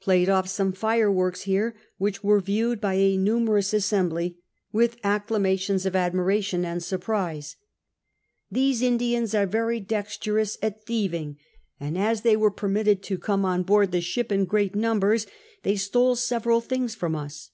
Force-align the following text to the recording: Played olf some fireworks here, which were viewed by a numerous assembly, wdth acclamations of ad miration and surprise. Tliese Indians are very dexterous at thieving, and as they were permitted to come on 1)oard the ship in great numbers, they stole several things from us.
Played 0.00 0.30
olf 0.30 0.48
some 0.48 0.72
fireworks 0.72 1.42
here, 1.42 1.76
which 1.98 2.24
were 2.24 2.40
viewed 2.40 2.80
by 2.80 2.94
a 2.94 3.18
numerous 3.18 3.74
assembly, 3.74 4.38
wdth 4.72 4.98
acclamations 5.04 5.84
of 5.84 5.94
ad 5.94 6.14
miration 6.14 6.64
and 6.64 6.82
surprise. 6.82 7.56
Tliese 8.50 8.80
Indians 8.80 9.34
are 9.34 9.44
very 9.44 9.80
dexterous 9.80 10.56
at 10.62 10.86
thieving, 10.86 11.36
and 11.78 11.98
as 11.98 12.22
they 12.22 12.38
were 12.38 12.50
permitted 12.50 13.02
to 13.02 13.18
come 13.18 13.44
on 13.44 13.64
1)oard 13.66 13.90
the 13.90 14.00
ship 14.00 14.32
in 14.32 14.46
great 14.46 14.74
numbers, 14.74 15.26
they 15.62 15.76
stole 15.76 16.16
several 16.16 16.62
things 16.62 16.94
from 16.94 17.14
us. 17.14 17.50